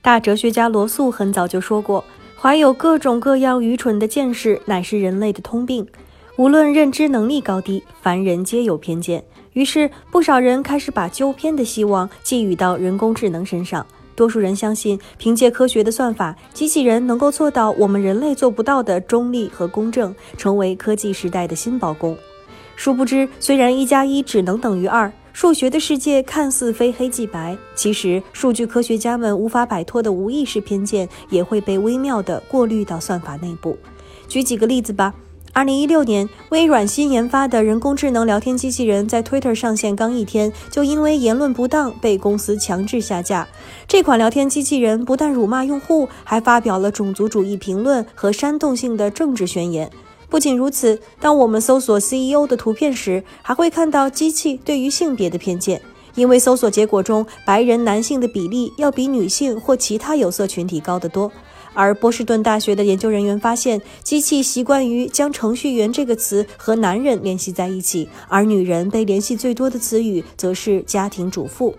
[0.00, 2.02] 大哲学家罗素很早就说过，
[2.40, 5.86] 怀有各种各样愚蠢的见识乃是人类的通病。
[6.36, 9.22] 无论认知能力高低，凡人皆有偏见。
[9.52, 13.86] 于是，不少人开始把纠偏的希望寄予到人工智能身上。
[14.16, 22.16] 多数人相信，凭借科学的算法，机器人能够做到我们人类做不到的中立和公正，成为科技时代的新保攻。
[22.74, 33.76] 殊不知，虽然一加一只能等于二，数学的世界看似非黑即白，其实数据科学家们无法摆脱的无意识偏见也会被微妙地过滤到算法内部。
[34.28, 35.12] 举几个例子吧。
[35.52, 43.46] 二零一六年，微软新研发的人工智能聊天机器人在 Twitter 上线刚一天，就因为言论不当被公司强制下架。
[43.86, 49.90] 这款聊天机器人不但辱骂用户，还发表了种族主义评论和煽动性的政治宣言。
[50.34, 55.80] 不仅如此，当我们搜索 CEO 的图片时，还会看到机器对于性别的偏见，
[56.16, 61.30] 因为搜索结果中白人男性的比例要比女性或其他有色群体高得多。
[61.72, 71.76] 而波士顿大学的研究人员发现，机器习惯于将程序员这个词和男人联系在一起，而女人被联系最多的词语则是家庭主妇。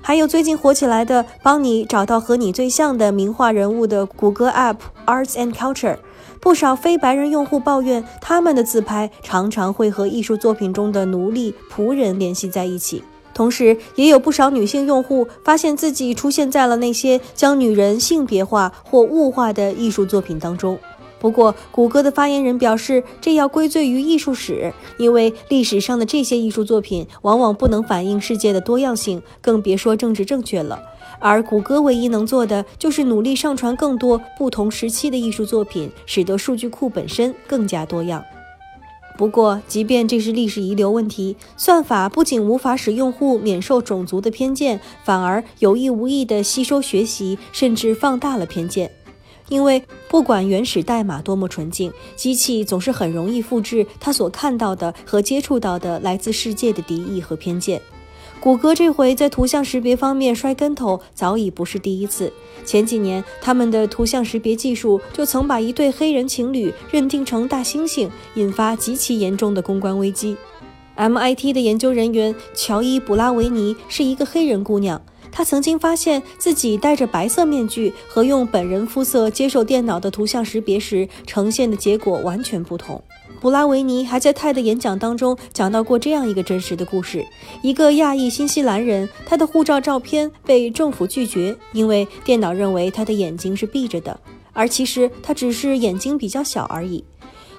[0.00, 5.98] 还有最近火起来的帮你找到和你最像的名画人物的谷歌 App Arts and Culture，
[6.40, 13.04] 不少非白人用户抱怨，他们的自拍常常会和艺术作品中的奴隶、仆人联系在一起。
[13.32, 20.78] 同时，也有不少女性用户发现自己出现在了那些将女人性别化或物化的艺术作品当中。
[21.20, 30.80] 不过，谷歌的发言人表示，这要归罪于艺术史，因为历史上的这些艺术作品往往不能反映世界的多样性，更别说政治正确了。
[31.18, 38.24] 而谷歌唯一能做的，就是努力上传更多不同时期的艺术作品，使得数据库本身更加多样。
[39.18, 48.90] 不过，即便这是历史遗留问题，算法不仅无法使用户免受种族的偏见，反而有意无意地吸收学习，甚至放大了偏见。
[49.50, 57.82] 因为不管原始代码多么纯净，机器总是很容易复制它所看到的和接触到的来自世界的敌意和偏见。
[58.40, 62.32] 谷歌这回在图像识别方面摔跟头，早已不是第一次。
[62.64, 70.38] 前几年，他们的图像识别技术就曾把一对黑人情侣认定成大猩猩，引发极其严重的公关危机。
[70.96, 75.02] MIT 的研究人员乔伊·布拉维尼是一个黑人姑娘，
[75.32, 83.02] 他曾经发现自己戴着白色面具和用本人肤色接受电脑的图像识别时，呈现的结果完全不同。
[83.40, 87.24] 布拉维尼还在泰的演讲当中讲到过这样一个真实的故事：
[87.62, 94.20] 一个亚裔新西兰人，他的护照照片被政府拒绝，因为电脑认为他的眼睛是闭着的，
[94.52, 97.02] 而其实他只是眼睛比较小而已。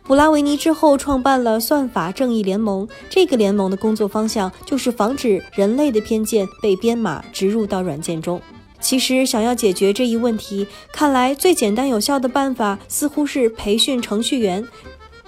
[0.03, 8.41] 布拉维尼之后创办了算法正义联盟，这个联盟的工作方向就是防止人类的偏见被编码植入到软件中。
[8.79, 14.67] 其实，想要解决这一问题，看来最简单有效的办法似乎是培训程序员。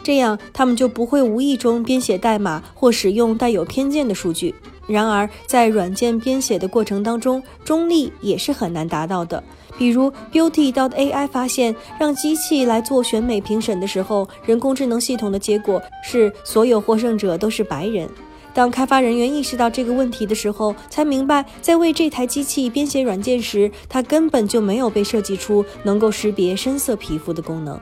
[0.01, 4.53] 这样，他们就不会无意中编写代码或使用带有偏见的数据。
[4.87, 9.41] 然而，在软件编写的过程当中，中立也是很难达到的。
[9.77, 18.07] 比如，Beauty.AI 发现，让机器来做选美评审的时候，人工智能系统的结果是所有获胜者都是白人。
[18.53, 27.79] 当开发人员意识到这个问题的时候，才明白，在为这台机器编写软件时，它根本就没有被设计出能够识别深色皮肤的功能。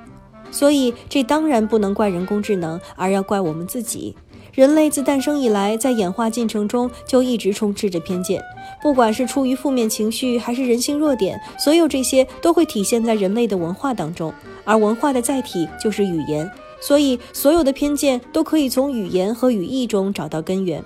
[0.50, 4.16] 所以，这当然不能怪人工智能，而要怪我们自己。
[4.54, 8.42] 人类自诞生以来，在演化进程中就一直充斥着偏见，
[8.82, 14.34] 不管是出于负面情绪，还是人性弱点，所有这些都会体现在人类的文化当中。
[14.66, 16.50] 而文化的载体就是语言，
[16.82, 20.84] 所以所有的偏见都可以从语言和语义中找到根源。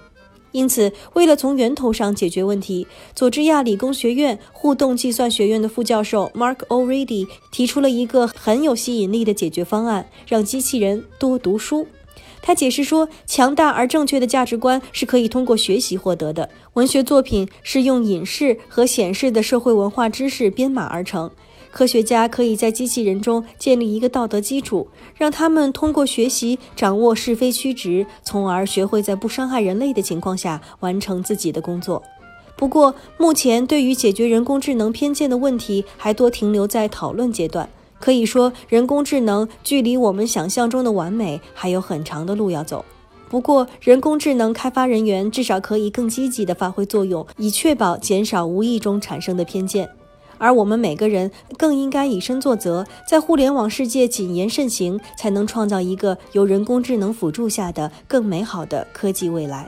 [0.52, 11.88] 因此，为了从源头上解决问题，佐治亚理工学院互动计算学院的副教授 Mark O'Reilly 提出了一个很有吸引力的解决方案：让机器人多读书。
[12.46, 16.48] 他解释说，强大而正确的价值观是可以通过学习获得的。
[16.74, 21.32] 文学作品是用隐示和显示的社会文化知识编码而成。
[21.72, 24.88] 科学家可以在机器人中建立一个道德基础，
[25.18, 32.04] 让他们通过学习掌握是非曲直，从而学会在不伤害人类的情况下完成自己的工作。
[32.56, 37.68] 不过，目前对于解决人工智能偏见的问题还多停留在讨论阶段。
[38.06, 42.86] 可以说，人工智能距离我们想象中的完美还有很长的路要走。
[43.30, 49.90] 不过，人工智能开发人员至少可以更积极地发挥作用，以确保减少无意中产生的偏见。
[50.38, 59.68] 而我们每个人更应该以身作则，在互联网世界谨言慎行，才能创造一个由人工智能辅助下的更美好的科技未来。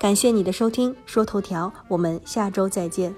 [0.00, 3.14] 感谢你的收听，说头条，我们下周再见。